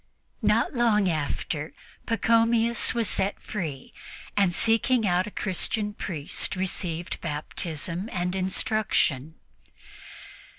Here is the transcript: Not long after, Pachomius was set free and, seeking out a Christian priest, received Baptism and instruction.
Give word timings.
Not 0.41 0.73
long 0.73 1.07
after, 1.07 1.73
Pachomius 2.07 2.95
was 2.95 3.07
set 3.07 3.39
free 3.39 3.93
and, 4.35 4.51
seeking 4.51 5.05
out 5.05 5.27
a 5.27 5.29
Christian 5.29 5.93
priest, 5.93 6.55
received 6.55 7.21
Baptism 7.21 8.09
and 8.11 8.35
instruction. 8.35 9.35